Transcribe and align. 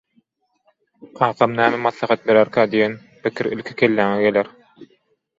«Kakam 1.17 1.51
näme 1.59 1.79
maslahat 1.83 2.23
bererkä?» 2.29 2.63
diýen 2.71 2.95
pikir 3.27 3.51
ilki 3.57 3.77
kelläňe 3.83 4.17
geler. 4.25 4.51